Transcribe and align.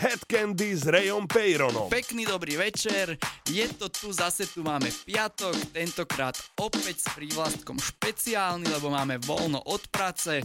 Head 0.00 0.24
Candy 0.24 0.72
s 0.72 0.88
Rayom 0.88 1.28
Peyronom. 1.28 1.92
Pekný 1.92 2.24
dobrý 2.24 2.56
večer, 2.56 3.20
je 3.44 3.66
to 3.76 3.92
tu, 3.92 4.08
zase 4.16 4.48
tu 4.48 4.64
máme 4.64 4.88
piatok, 5.04 5.52
tentokrát 5.76 6.32
opäť 6.56 7.04
s 7.04 7.06
prívlastkom 7.12 7.76
špeciálny, 7.76 8.64
lebo 8.64 8.88
máme 8.88 9.20
voľno 9.20 9.60
od 9.60 9.84
práce, 9.92 10.40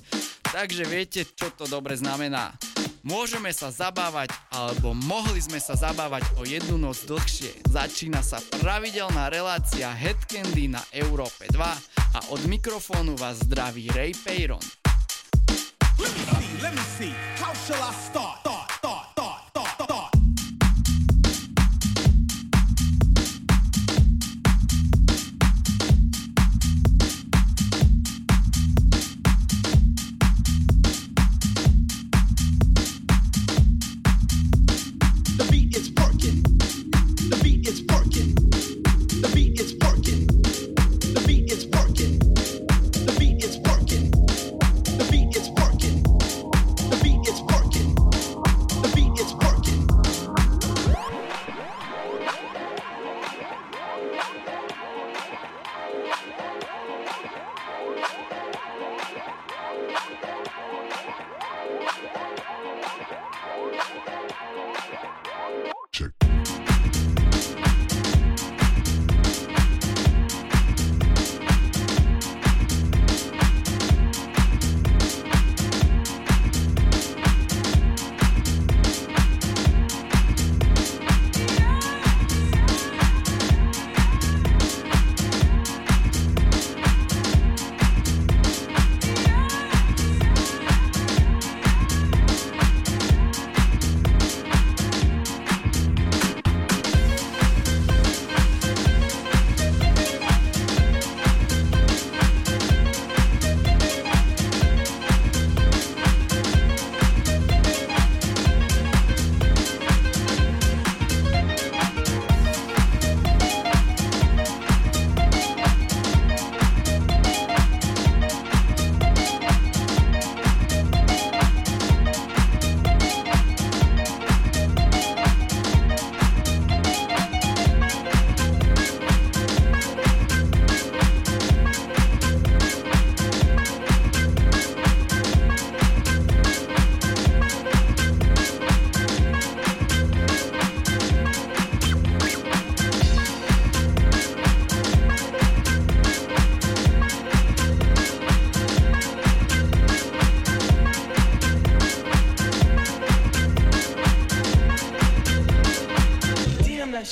takže 0.51 0.83
viete, 0.83 1.23
čo 1.23 1.55
to 1.55 1.71
dobre 1.71 1.95
znamená. 1.95 2.51
Môžeme 3.07 3.47
sa 3.55 3.71
zabávať, 3.71 4.35
alebo 4.51 4.91
mohli 4.91 5.39
sme 5.39 5.63
sa 5.63 5.79
zabávať 5.79 6.27
o 6.35 6.43
jednu 6.43 6.75
noc 6.75 7.07
dlhšie. 7.07 7.55
Začína 7.71 8.27
sa 8.27 8.43
pravidelná 8.59 9.31
relácia 9.31 9.87
Head 9.87 10.19
Candy 10.27 10.67
na 10.67 10.83
Európe 10.91 11.47
2 11.47 11.63
a 12.11 12.19
od 12.27 12.43
mikrofónu 12.51 13.15
vás 13.15 13.39
zdraví 13.47 13.87
Ray 13.95 14.11
Peyron. 14.19 14.59
Let 15.95 16.11
me 16.11 16.23
see, 16.43 16.51
let 16.59 16.73
me 16.75 16.85
see, 16.99 17.13
how 17.39 17.55
shall 17.63 17.79
I 17.79 17.95
start. 17.95 18.44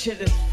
to 0.04 0.14
the 0.14 0.43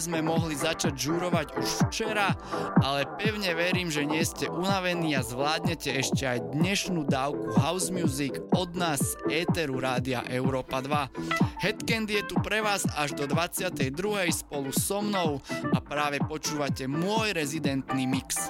sme 0.00 0.24
mohli 0.24 0.56
začať 0.56 0.96
žúrovať 0.96 1.54
už 1.60 1.68
včera, 1.86 2.32
ale 2.80 3.04
pevne 3.20 3.52
verím, 3.52 3.92
že 3.92 4.08
nie 4.08 4.24
ste 4.24 4.48
unavení 4.48 5.12
a 5.12 5.20
zvládnete 5.20 5.92
ešte 5.92 6.24
aj 6.24 6.56
dnešnú 6.56 7.04
dávku 7.04 7.52
house 7.60 7.92
music 7.92 8.40
od 8.56 8.72
nás 8.74 8.98
z 9.00 9.44
Eteru 9.44 9.78
Rádia 9.78 10.24
Európa 10.26 10.80
2. 10.80 11.60
Headcandy 11.60 12.20
je 12.20 12.24
tu 12.32 12.36
pre 12.40 12.64
vás 12.64 12.88
až 12.96 13.14
do 13.14 13.28
22. 13.28 13.92
spolu 14.32 14.72
so 14.72 15.04
mnou 15.04 15.38
a 15.70 15.78
práve 15.78 16.18
počúvate 16.24 16.88
môj 16.88 17.36
rezidentný 17.36 18.08
mix. 18.08 18.49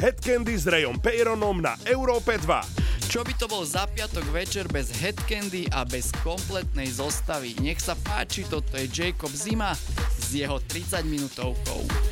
Candy 0.00 0.56
s 0.56 0.64
Rayom 0.64 0.96
Peyronom 0.96 1.60
na 1.60 1.76
Európe 1.84 2.40
2. 2.40 3.12
Čo 3.12 3.20
by 3.20 3.36
to 3.36 3.44
bol 3.44 3.60
za 3.68 3.84
piatok 3.84 4.24
večer 4.32 4.64
bez 4.72 4.88
Headcandy 4.96 5.68
a 5.76 5.84
bez 5.84 6.08
kompletnej 6.24 6.88
zostavy? 6.88 7.52
Nech 7.60 7.84
sa 7.84 7.92
páči, 7.92 8.48
toto 8.48 8.80
je 8.80 8.88
Jacob 8.88 9.28
Zima 9.28 9.76
s 10.16 10.32
jeho 10.32 10.56
30 10.56 11.04
minútovkou. 11.04 12.09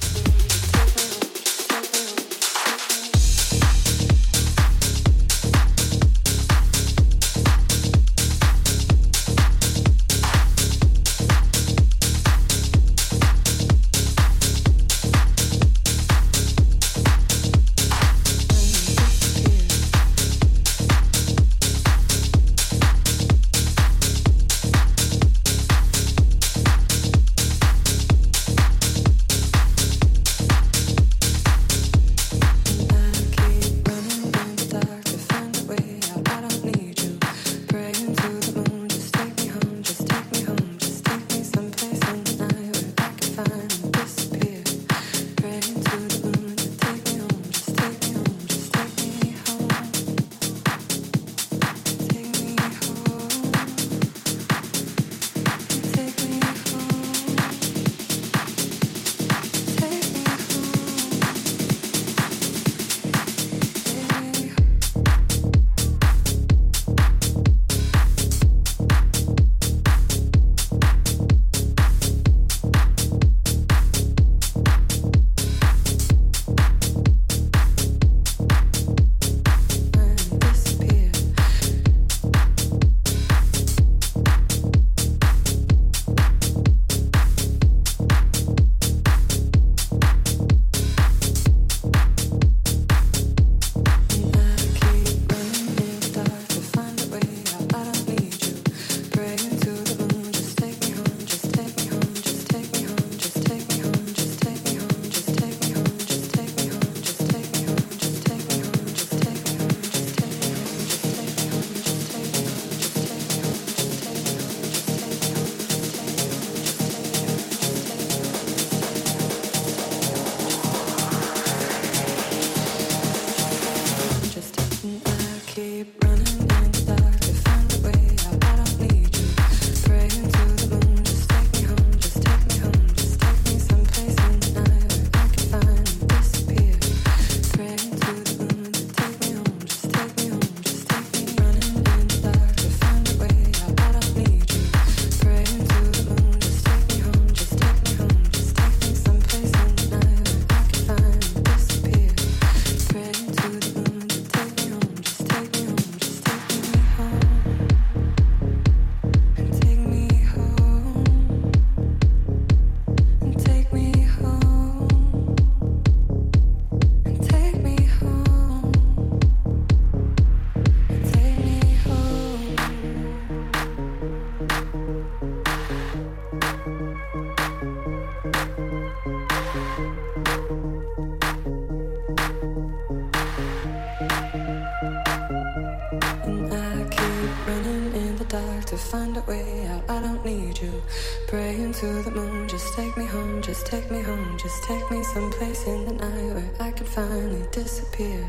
to 191.78 192.02
the 192.02 192.10
moon. 192.10 192.48
Just 192.48 192.74
take 192.74 192.96
me 192.96 193.04
home, 193.04 193.40
just 193.40 193.64
take 193.66 193.88
me 193.88 194.02
home, 194.02 194.36
just 194.36 194.64
take 194.64 194.90
me 194.90 195.00
someplace 195.04 195.64
in 195.64 195.84
the 195.84 195.92
night 195.92 196.34
where 196.34 196.50
I 196.58 196.72
could 196.72 196.88
finally 196.88 197.44
disappear. 197.52 198.28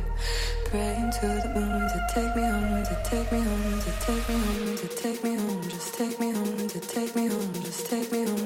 Praying 0.65 1.11
to 1.19 1.25
the 1.25 1.49
moon 1.55 1.81
to 1.93 1.99
take 2.13 2.35
me 2.35 2.43
home, 2.43 2.83
to 2.83 2.95
take 3.09 3.31
me 3.31 3.39
home, 3.41 3.79
to 3.81 3.91
take 4.05 4.29
me 4.29 4.35
home, 4.35 4.77
to 4.77 4.87
take 4.87 5.23
me 5.23 5.35
home, 5.35 5.63
just 5.63 5.93
take 5.95 6.19
me 6.19 6.31
home, 6.31 6.67
to 6.67 6.79
take 6.79 7.15
me 7.15 7.27
home, 7.27 7.53
just 7.63 7.89
take 7.89 8.11
me 8.11 8.25
home. 8.25 8.38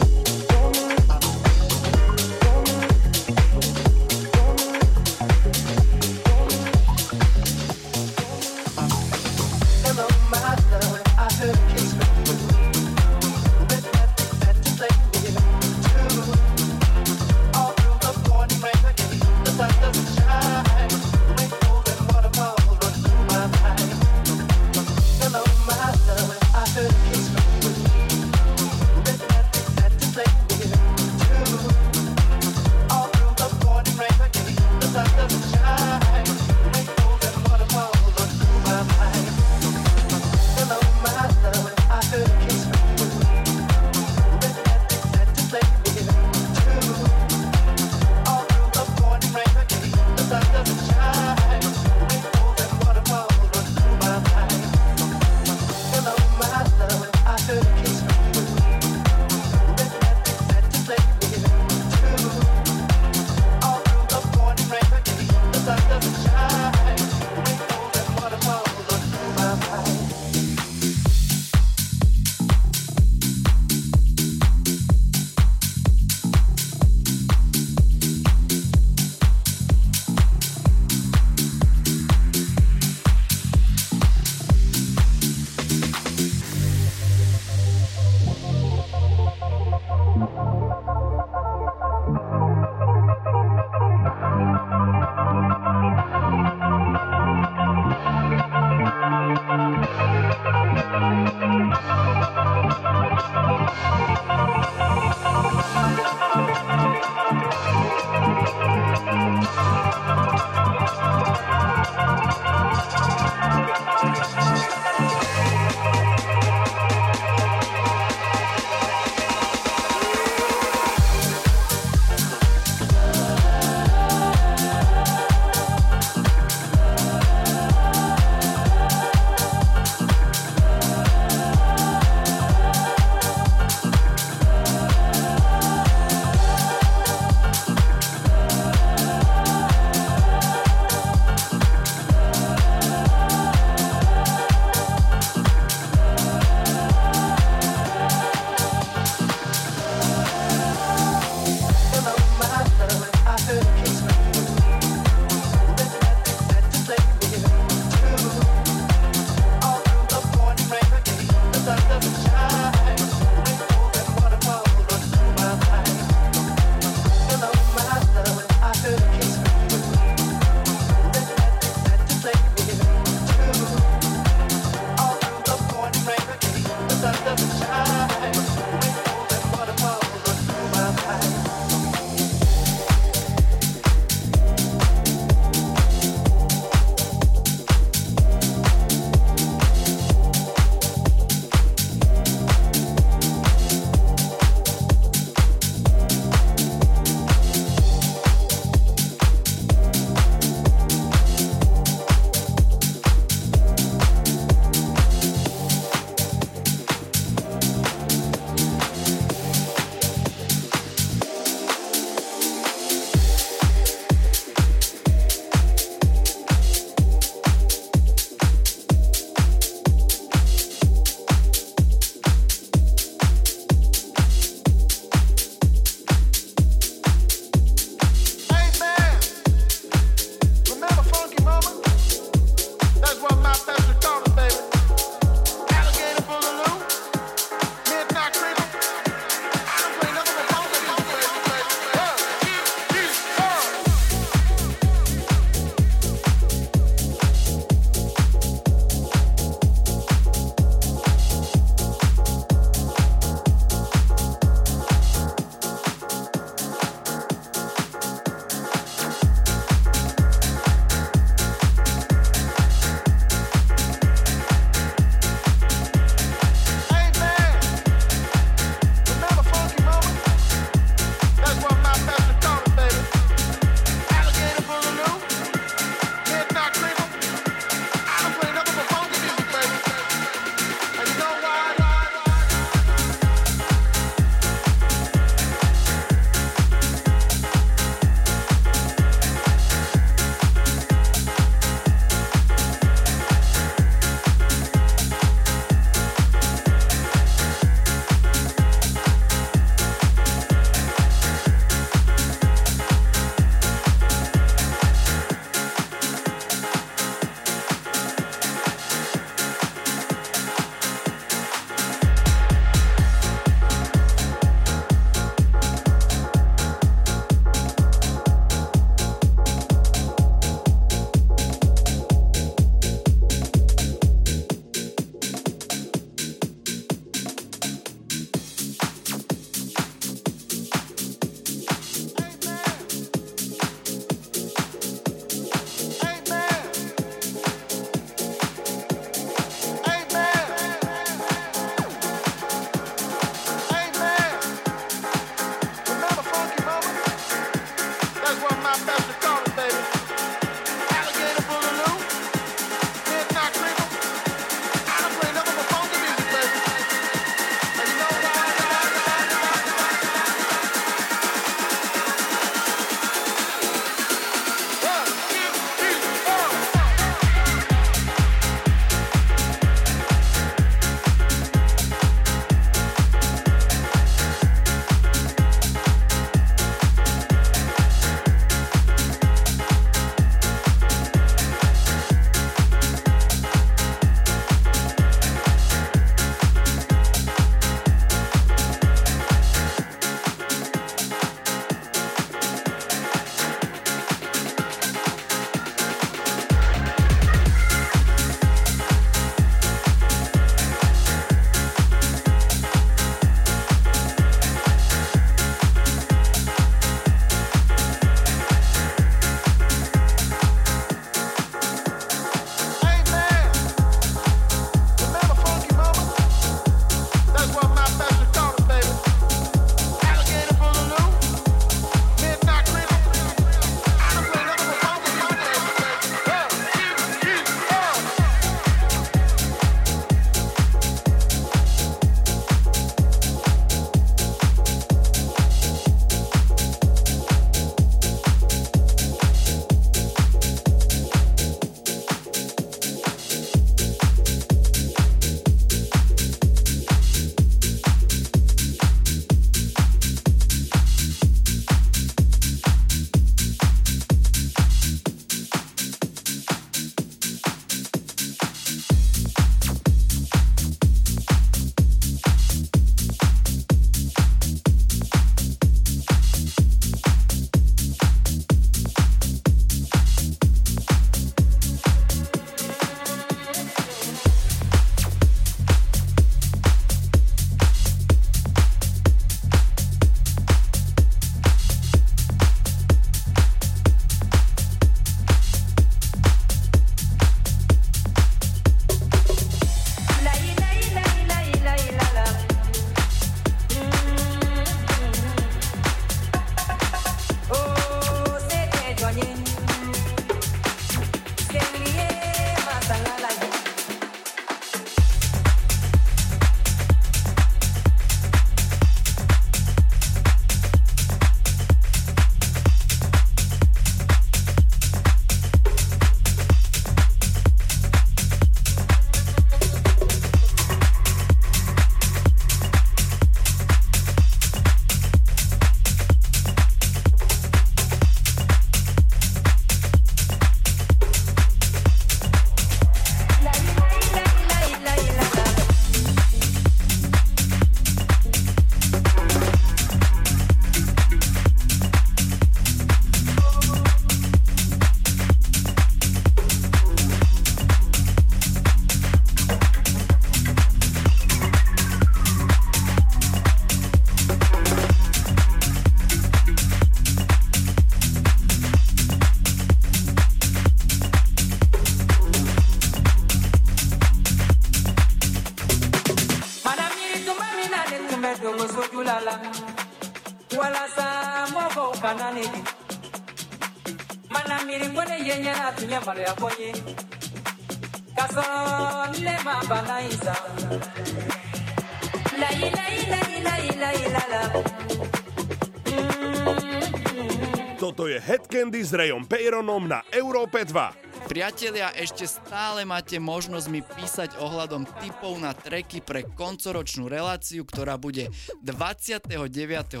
Peyronom 589.60 589.92
na 589.92 590.00
Európe 590.08 590.64
2. 590.64 591.28
Priatelia, 591.28 591.92
ešte 591.92 592.24
stále 592.24 592.88
máte 592.88 593.20
možnosť 593.20 593.68
mi 593.68 593.84
písať 593.84 594.40
ohľadom 594.40 594.88
typov 595.04 595.36
na 595.36 595.52
treky 595.52 596.00
pre 596.00 596.24
koncoročnú 596.24 597.12
reláciu, 597.12 597.68
ktorá 597.68 598.00
bude 598.00 598.32
29.12. 598.64 600.00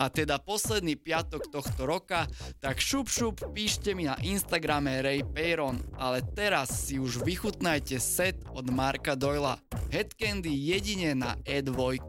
a 0.00 0.04
teda 0.08 0.40
posledný 0.40 0.96
piatok 0.96 1.52
tohto 1.52 1.84
roka, 1.84 2.24
tak 2.64 2.80
šup 2.80 3.12
šup 3.12 3.52
píšte 3.52 3.92
mi 3.92 4.08
na 4.08 4.16
Instagrame 4.24 5.04
Ray 5.04 5.20
Peyron, 5.28 5.84
ale 6.00 6.24
teraz 6.32 6.88
si 6.88 6.96
už 6.96 7.20
vychutnajte 7.28 8.00
set 8.00 8.40
od 8.56 8.64
Marka 8.72 9.12
Doyla. 9.12 9.60
Headcandy 9.92 10.56
jedine 10.56 11.12
na 11.12 11.36
E2. 11.44 12.00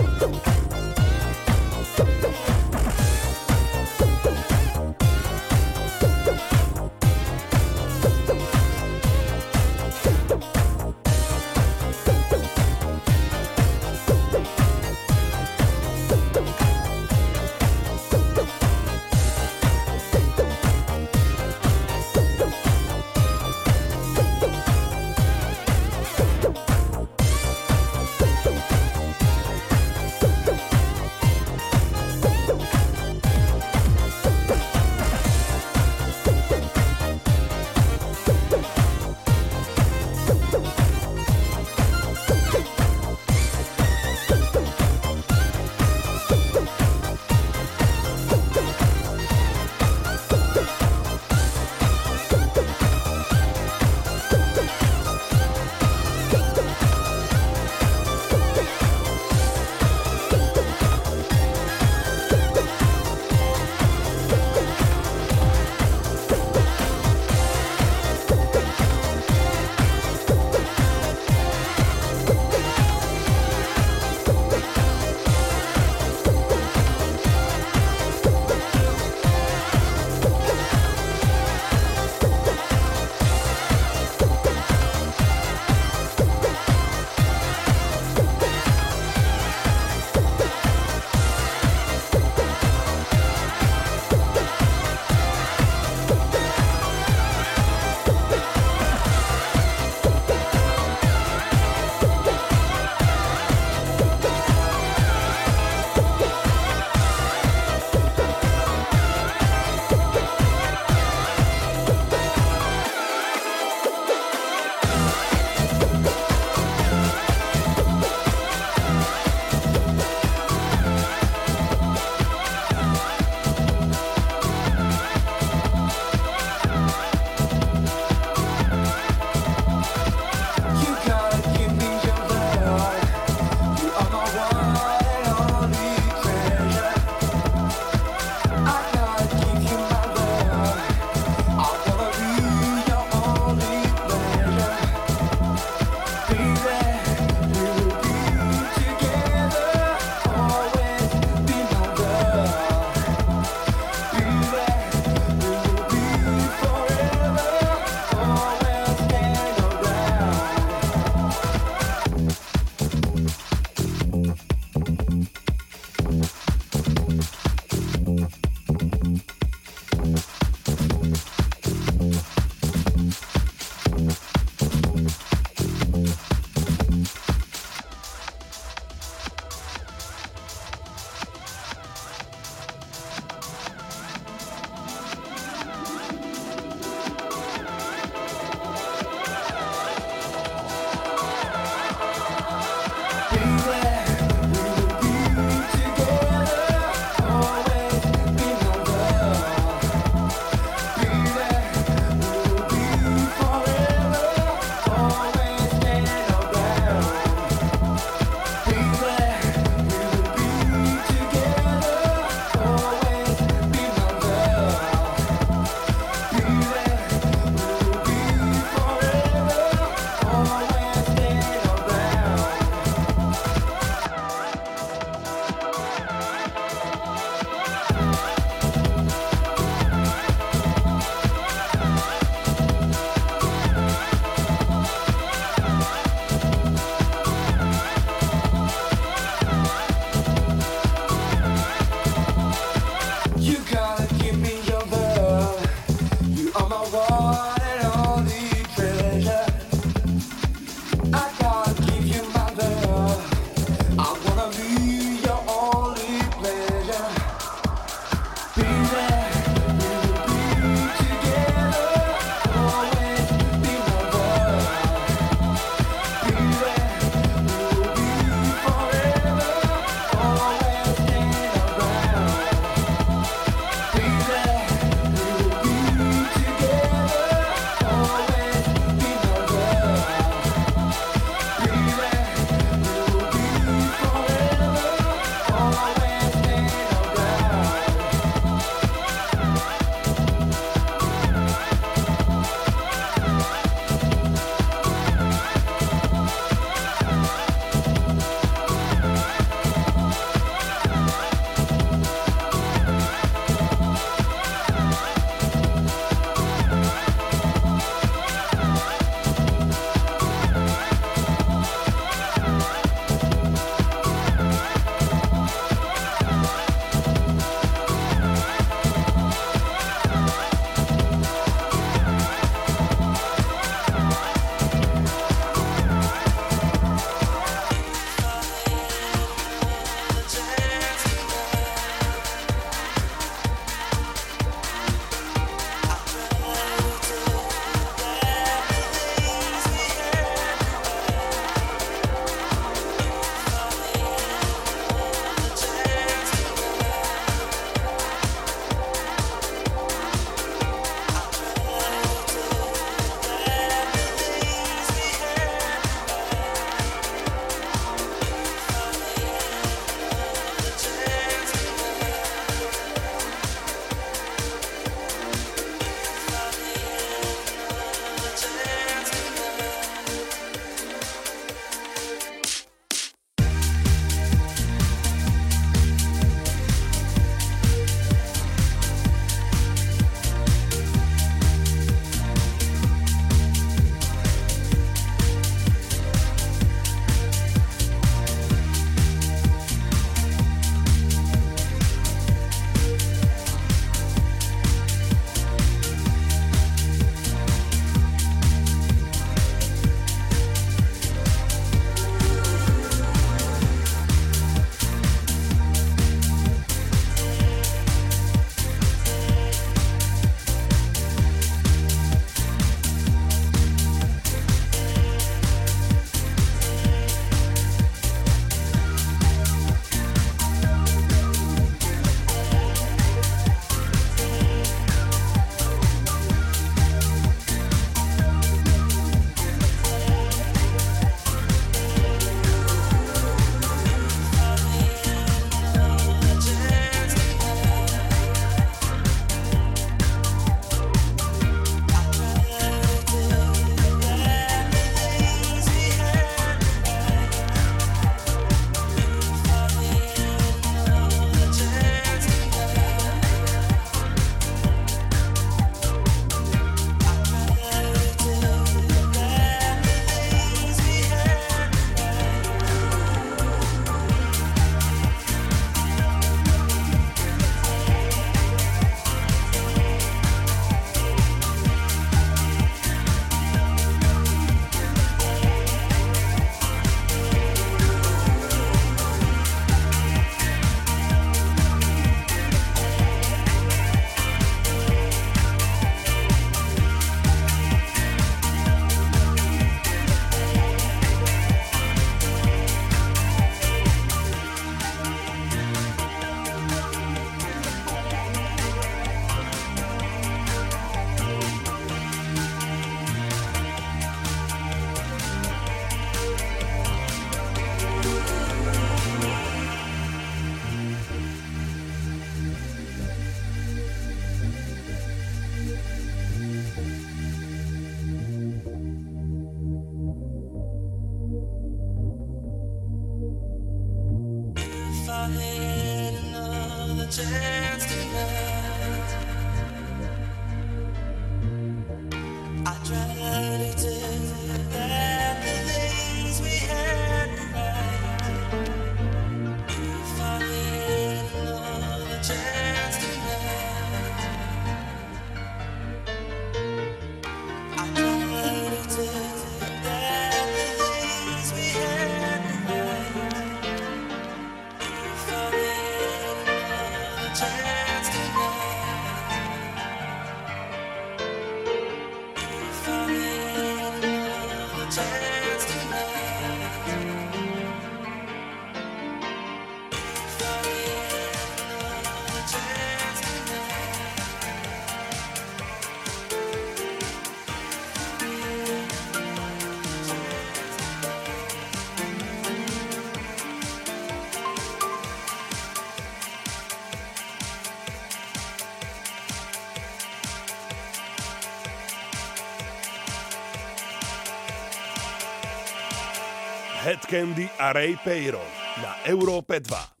Head 596.81 597.05
Candy 597.05 597.45
a 597.59 597.69
Ray 597.77 597.93
Payron 597.93 598.41
na 598.81 598.97
Európe 599.05 599.61
2. 599.61 600.00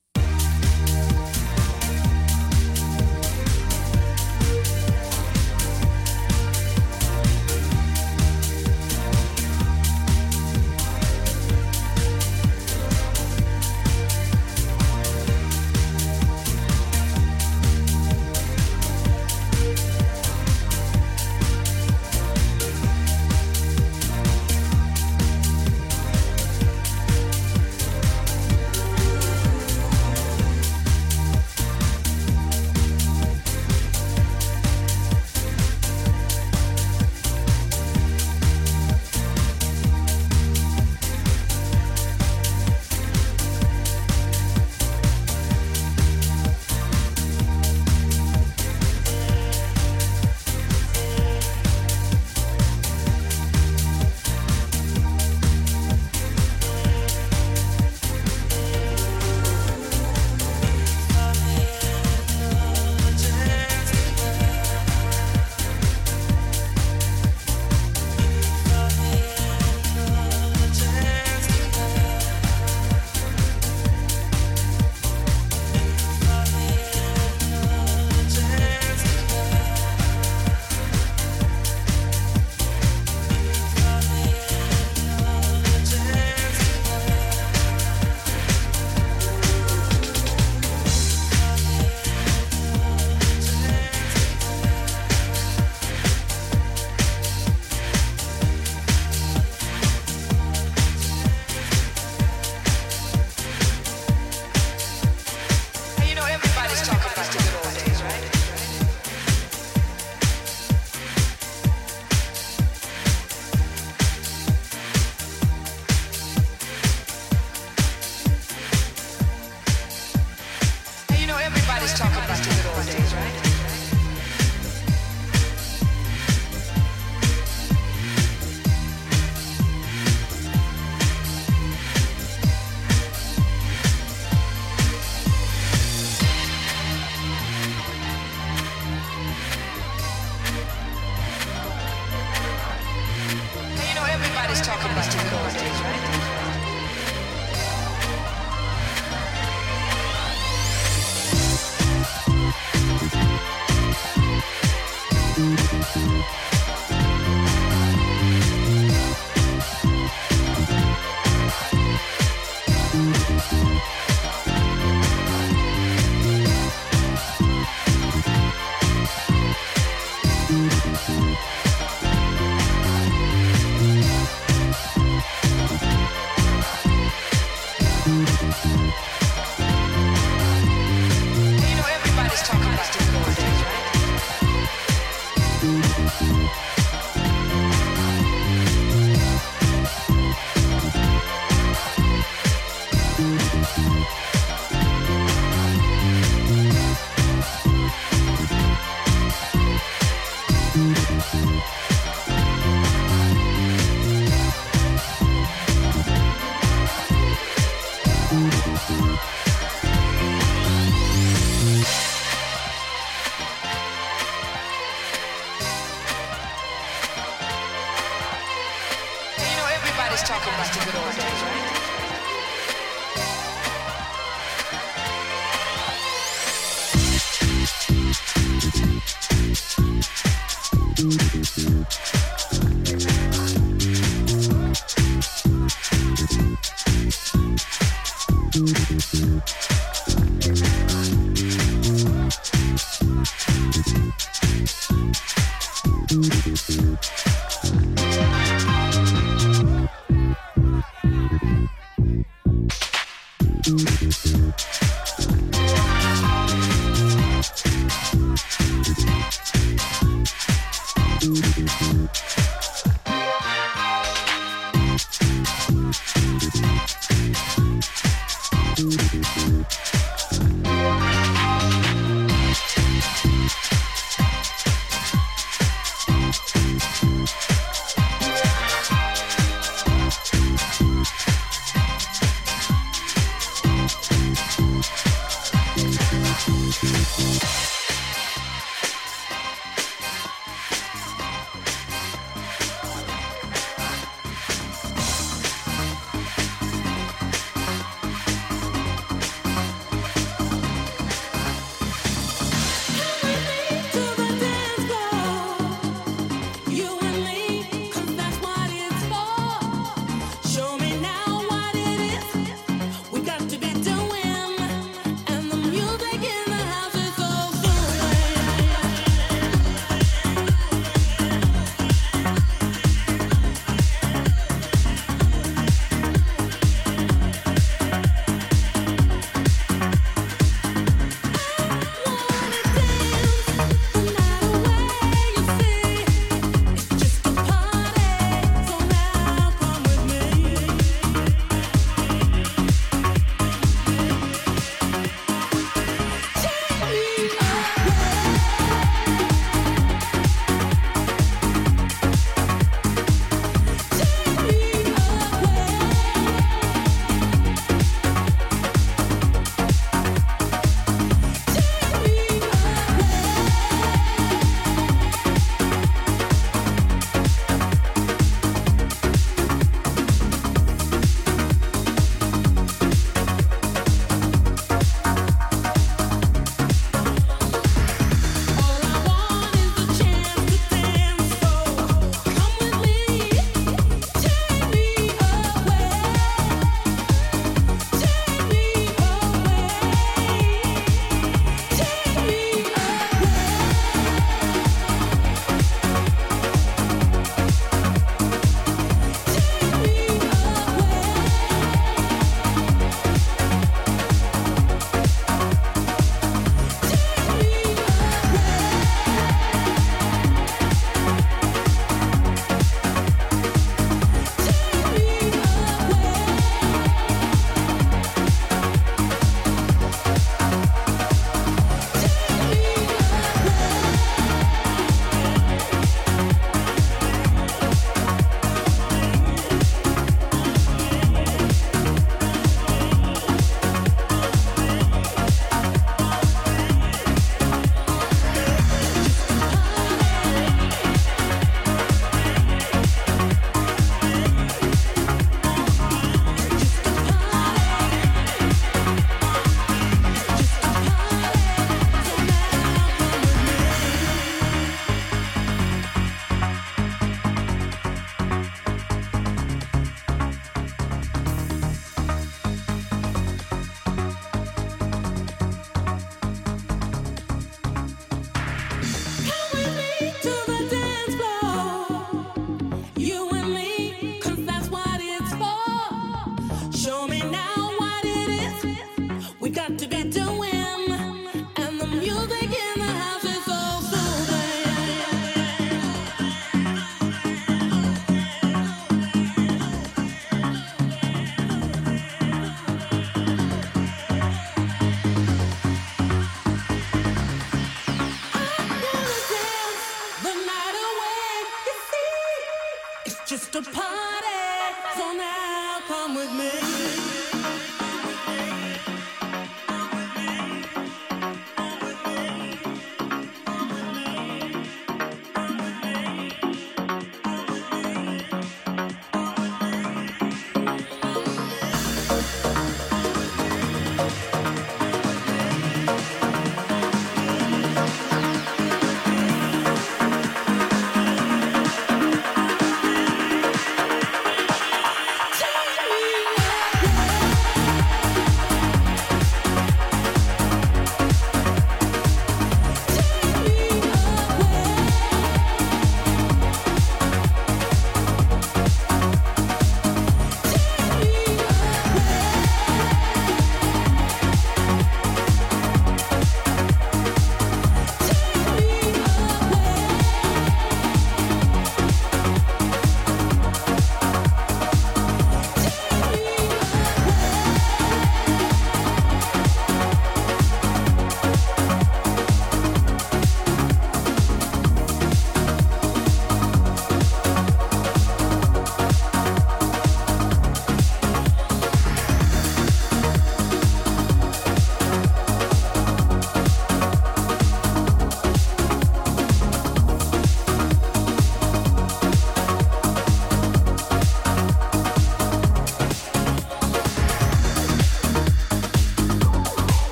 Let's 220.21 220.29
talk 220.29 220.43
about 220.43 220.71
the 220.71 220.85
good 220.85 220.95
old 221.01 221.15
days, 221.15 221.41
right? 221.41 221.60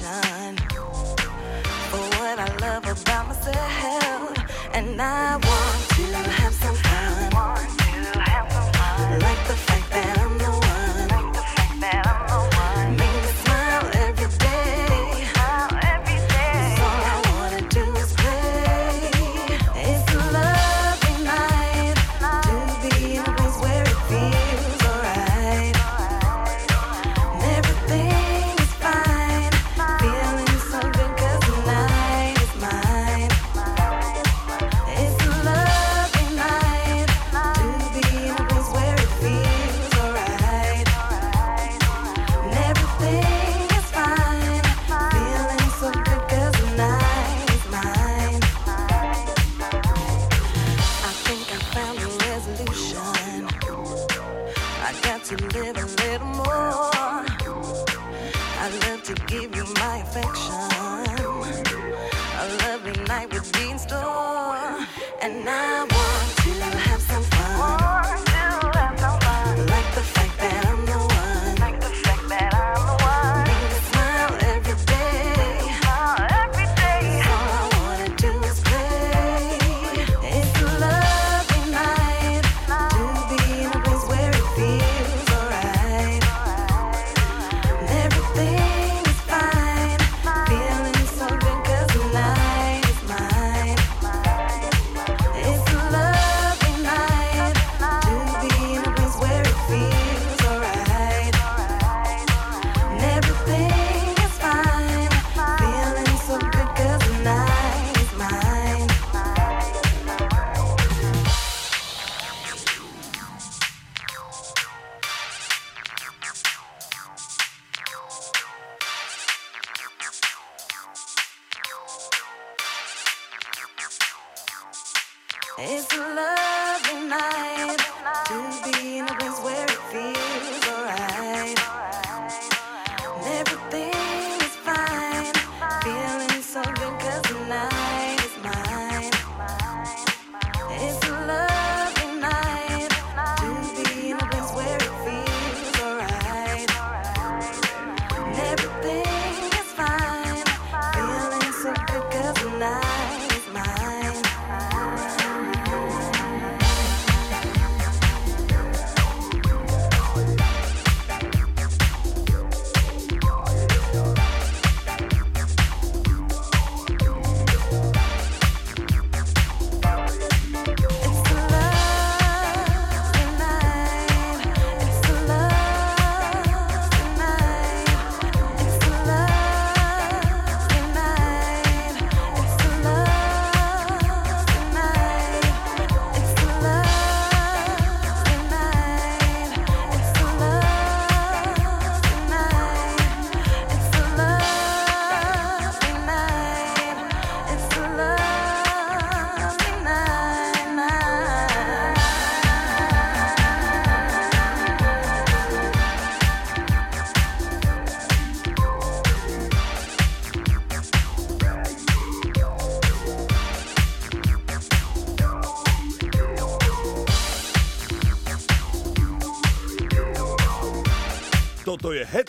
affection 0.00 0.56
for 1.90 2.00
what 2.18 2.38
I 2.38 2.48
love 2.60 2.84
about 2.84 3.28
myself, 3.28 4.32
and 4.72 5.00
I 5.00 5.36
want 5.36 5.88
to 5.96 6.30
have 6.30 6.54
some 6.54 6.74
fun. 6.74 7.30
Like 9.20 9.46
the 9.46 9.54
fact 9.54 9.90
that 9.90 10.18
I'm 10.18 10.41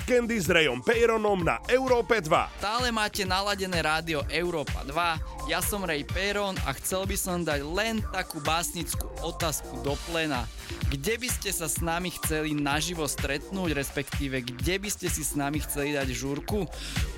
Candy 0.03 0.35
s 0.35 0.51
Rayom 0.51 0.83
Peyronom 0.83 1.47
na 1.47 1.63
Európe 1.71 2.19
2. 2.19 2.59
Stále 2.59 2.91
máte 2.91 3.23
naladené 3.23 3.79
rádio 3.79 4.27
Európa 4.27 4.83
2, 4.83 5.47
ja 5.47 5.63
som 5.63 5.87
Ray 5.87 6.03
Peyron 6.03 6.59
a 6.67 6.75
chcel 6.75 7.07
by 7.07 7.15
som 7.15 7.39
dať 7.43 7.63
len 7.63 8.03
takú 8.11 8.43
básnickú 8.43 9.07
otázku 9.23 9.79
do 9.79 9.95
plena. 10.07 10.43
Kde 10.91 11.15
by 11.19 11.29
ste 11.31 11.55
sa 11.55 11.71
s 11.71 11.79
nami 11.79 12.11
chceli 12.19 12.51
naživo 12.51 13.07
stretnúť, 13.07 13.71
respektíve 13.71 14.43
kde 14.43 14.75
by 14.79 14.89
ste 14.91 15.07
si 15.07 15.23
s 15.23 15.39
nami 15.39 15.63
chceli 15.63 15.95
dať 15.95 16.11
žúrku? 16.11 16.67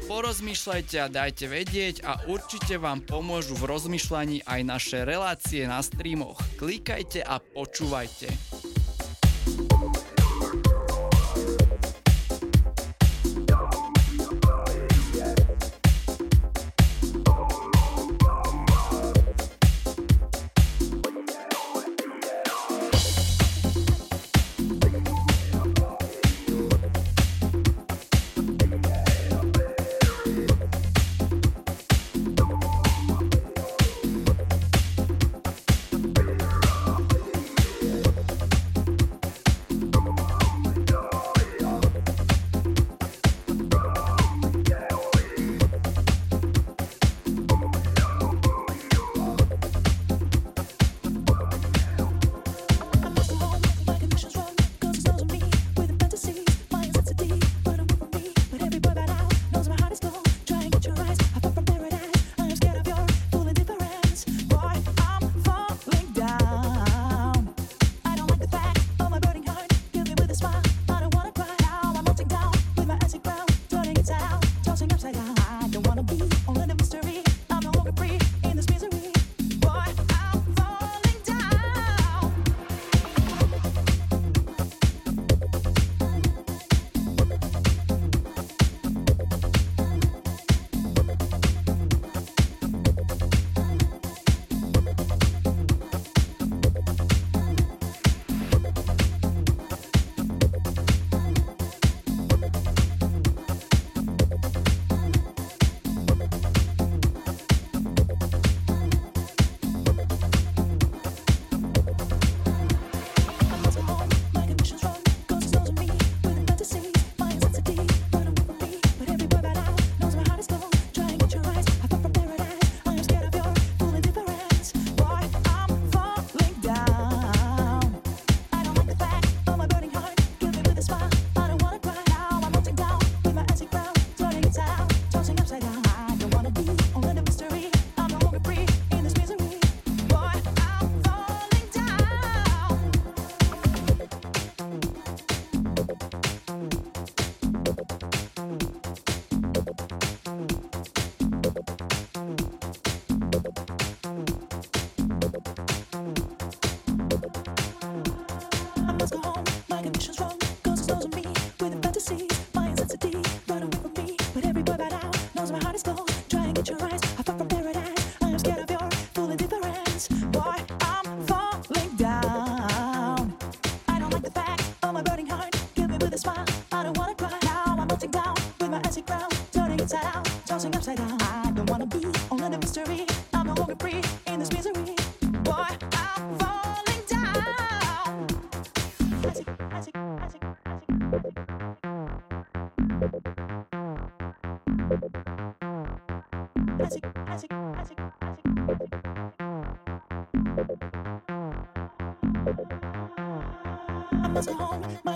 Porozmýšľajte 0.06 0.96
a 1.02 1.10
dajte 1.10 1.46
vedieť 1.50 2.06
a 2.06 2.22
určite 2.30 2.78
vám 2.78 3.02
pomôžu 3.02 3.58
v 3.58 3.66
rozmýšľaní 3.66 4.46
aj 4.46 4.62
naše 4.62 4.98
relácie 5.02 5.66
na 5.66 5.82
streamoch. 5.82 6.38
Klikajte 6.62 7.26
a 7.26 7.42
počúvajte. 7.42 8.30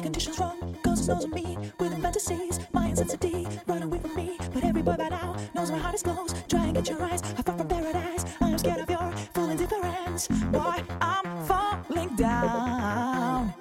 Condition's 0.09 0.39
wrong. 0.39 0.75
Cause 0.81 1.07
it 1.07 1.11
knows 1.11 1.23
of 1.23 1.33
me 1.33 1.55
with 1.79 2.01
fantasies. 2.01 2.59
My 2.73 2.87
intensity, 2.87 3.47
run 3.67 3.83
away 3.83 3.99
from 3.99 4.15
me. 4.15 4.37
But 4.53 4.63
every 4.63 4.81
boy 4.81 4.95
by 4.95 5.09
now 5.09 5.35
knows 5.53 5.69
my 5.69 5.77
heart 5.77 5.93
is 5.93 6.01
closed. 6.01 6.49
Try 6.49 6.65
and 6.65 6.73
get 6.73 6.89
your 6.89 7.01
eyes, 7.03 7.21
I 7.37 7.41
far 7.43 7.55
from 7.57 7.67
paradise. 7.67 8.25
I 8.41 8.49
am 8.49 8.57
scared 8.57 8.81
of 8.81 8.89
your 8.89 9.11
full 9.35 9.49
indifference. 9.49 10.27
Boy, 10.27 10.77
I'm 10.99 11.25
falling 11.45 12.15
down. 12.15 13.53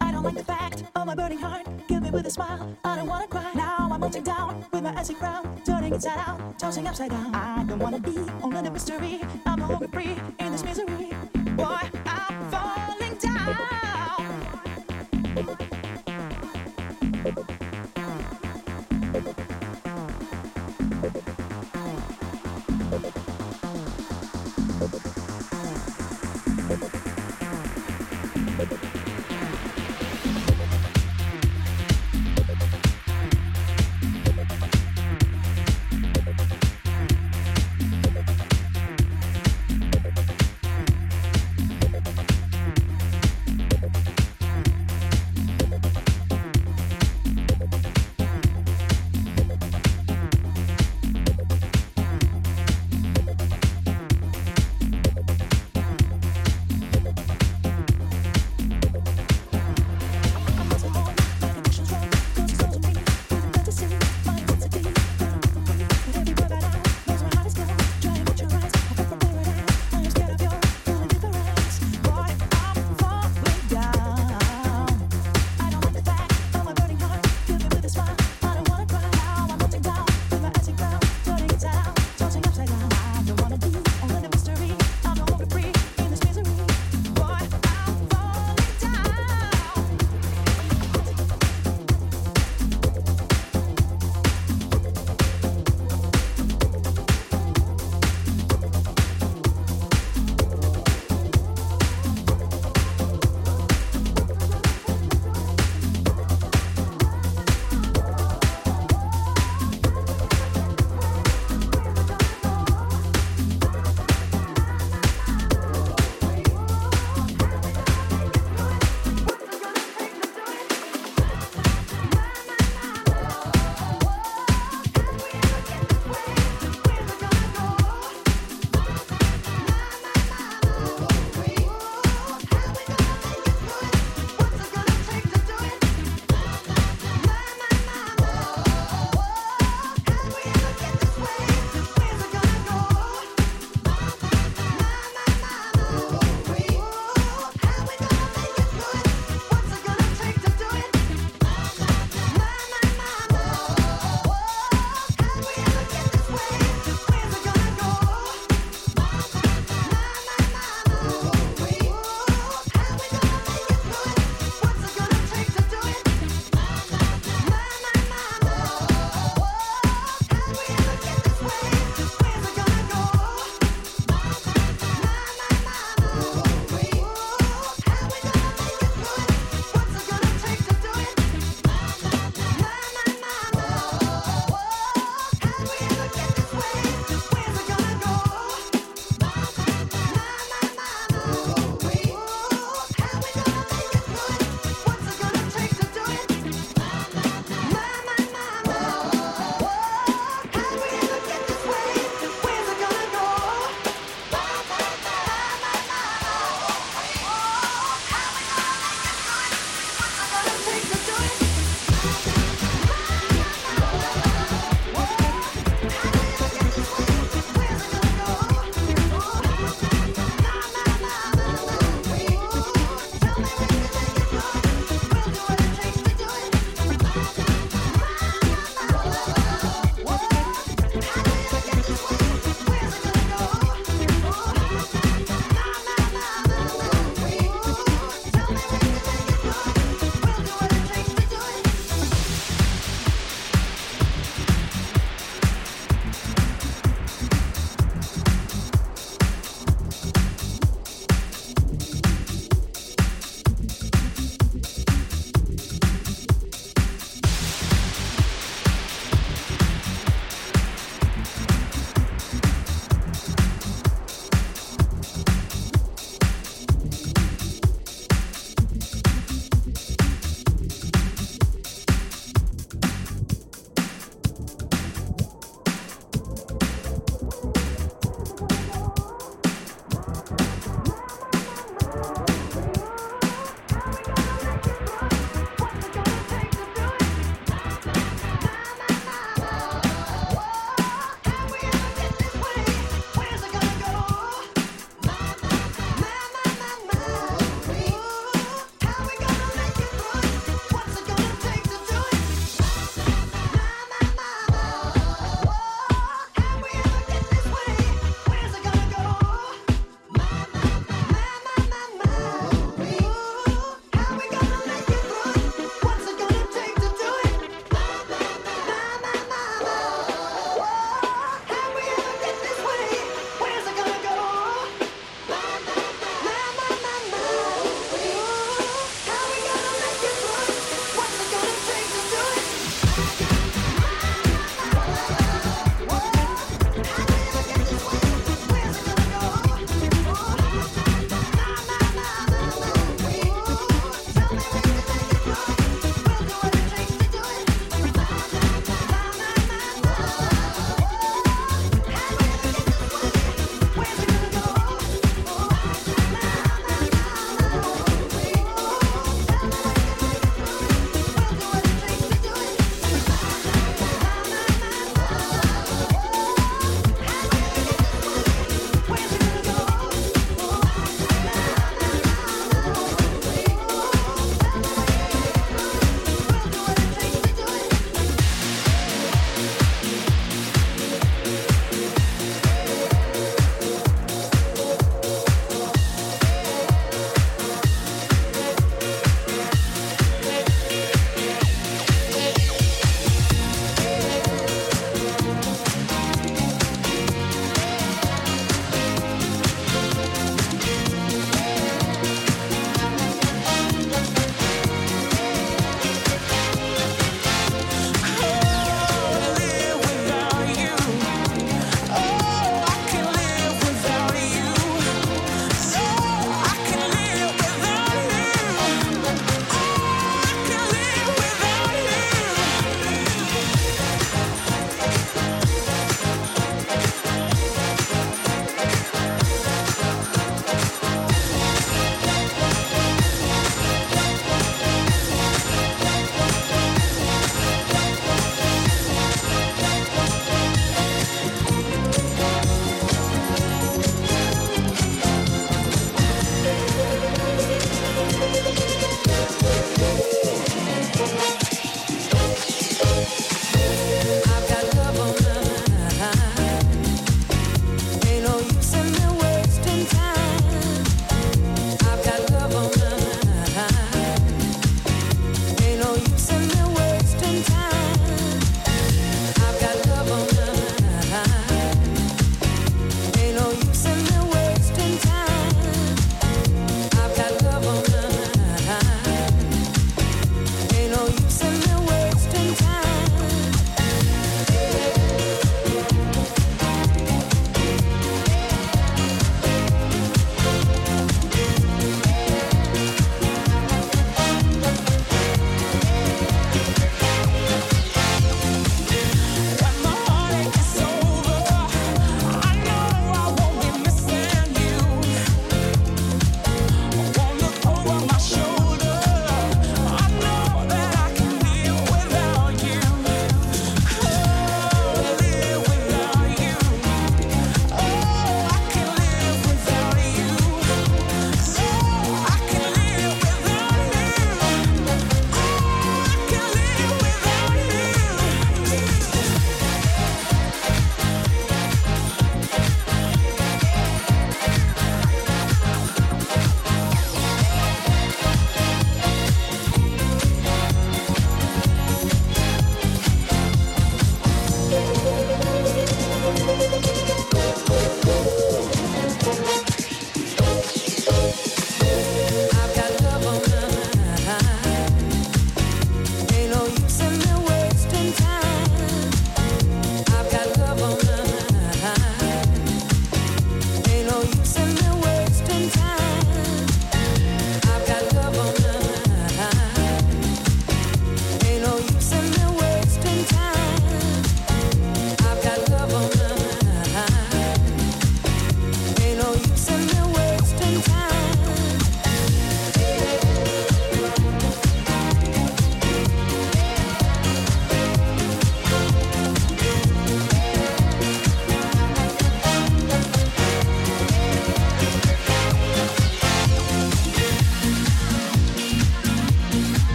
I 0.00 0.10
don't 0.10 0.24
like 0.24 0.34
the 0.34 0.44
fact 0.44 0.82
of 0.96 1.06
my 1.06 1.14
burning 1.14 1.38
heart. 1.38 1.66
Give 1.86 2.02
me 2.02 2.10
with 2.10 2.26
a 2.26 2.30
smile, 2.30 2.76
I 2.84 2.96
don't 2.96 3.06
wanna 3.06 3.28
cry. 3.28 3.52
Now 3.54 3.88
I'm 3.92 4.00
melting 4.00 4.24
down 4.24 4.66
with 4.72 4.82
my 4.82 4.90
acid 4.90 5.18
ground. 5.20 5.64
Turning 5.64 5.94
inside 5.94 6.18
out, 6.26 6.58
tossing 6.58 6.88
upside 6.88 7.10
down. 7.10 7.32
I 7.32 7.62
don't 7.62 7.78
wanna 7.78 8.00
be 8.00 8.16
in 8.16 8.66
a 8.66 8.70
mystery. 8.72 9.20
I'm 9.46 9.60
no 9.60 9.78
free 9.92 10.16
in 10.40 10.50
this 10.50 10.64
misery. 10.64 11.01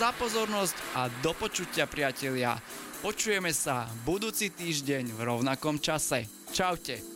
za 0.00 0.16
pozornosť 0.16 0.96
a 0.96 1.12
do 1.20 1.36
počutia 1.36 1.84
priatelia. 1.84 2.56
Počujeme 3.04 3.52
sa 3.52 3.84
budúci 4.08 4.48
týždeň 4.48 5.12
v 5.12 5.20
rovnakom 5.28 5.76
čase. 5.76 6.24
Čaute. 6.56 7.09